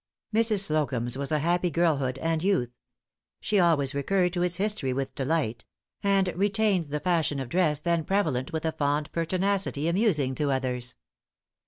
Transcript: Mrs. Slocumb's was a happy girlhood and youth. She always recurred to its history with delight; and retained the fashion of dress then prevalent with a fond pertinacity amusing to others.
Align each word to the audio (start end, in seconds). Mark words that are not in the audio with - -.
Mrs. 0.33 0.61
Slocumb's 0.61 1.15
was 1.15 1.31
a 1.31 1.37
happy 1.37 1.69
girlhood 1.69 2.17
and 2.17 2.43
youth. 2.43 2.71
She 3.39 3.59
always 3.59 3.93
recurred 3.93 4.33
to 4.33 4.41
its 4.41 4.55
history 4.57 4.93
with 4.93 5.13
delight; 5.13 5.63
and 6.01 6.27
retained 6.29 6.85
the 6.85 6.99
fashion 6.99 7.39
of 7.39 7.49
dress 7.49 7.77
then 7.77 8.03
prevalent 8.03 8.51
with 8.51 8.65
a 8.65 8.71
fond 8.71 9.11
pertinacity 9.11 9.87
amusing 9.87 10.33
to 10.33 10.49
others. 10.49 10.95